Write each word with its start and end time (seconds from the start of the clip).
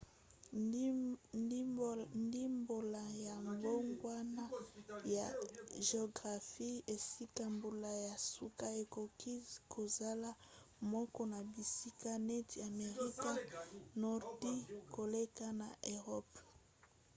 ndimbola 2.25 3.03
ya 3.25 3.35
mbongwana 3.49 4.43
ya 5.15 5.27
geographie 5.87 6.75
esika 6.95 7.43
mbula 7.55 7.91
ya 8.07 8.15
suka 8.33 8.65
ekoki 8.81 9.33
kozala 9.73 10.29
moke 10.91 11.23
na 11.31 11.39
bisika 11.51 12.11
neti 12.27 12.57
amerika 12.69 13.29
ya 13.35 13.37
nordi 14.01 14.55
koleka 14.95 15.47
na 15.61 15.67
eropa 15.95 16.41